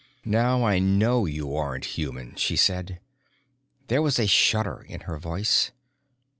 [0.25, 2.99] "Now I know you aren't human," she said.
[3.85, 5.69] There was a shudder in her voice.